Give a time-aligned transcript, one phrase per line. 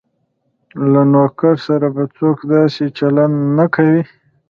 [0.91, 4.01] له نوکر سره به څوک داسې چلند نه کوي.